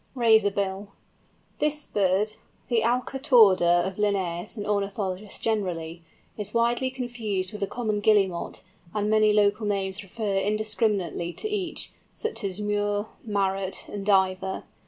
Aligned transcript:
RAZORBILL. 0.15 0.87
This 1.59 1.85
bird, 1.85 2.31
the 2.69 2.81
Alca 2.81 3.19
torda 3.19 3.83
of 3.85 3.97
Linnæus 3.97 4.57
and 4.57 4.65
ornithologists 4.65 5.37
generally, 5.37 6.01
is 6.39 6.55
widely 6.55 6.89
confused 6.89 7.51
with 7.51 7.61
the 7.61 7.67
Common 7.67 7.99
Guillemot, 7.99 8.63
and 8.95 9.11
many 9.11 9.31
local 9.31 9.67
names 9.67 10.01
refer 10.01 10.37
indiscriminately 10.37 11.33
to 11.33 11.47
each—such 11.47 12.43
as 12.43 12.59
Murre, 12.59 13.09
Marrot, 13.23 13.85
and 13.87 14.03
Diver. 14.03 14.63